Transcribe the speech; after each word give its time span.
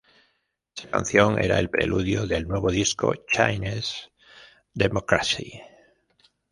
Esa 0.75 0.89
canción 0.89 1.37
era 1.37 1.59
el 1.59 1.69
preludio 1.69 2.25
del 2.25 2.47
nuevo 2.47 2.71
disco, 2.71 3.13
"Chinese 3.31 4.09
Democracy". 4.73 5.61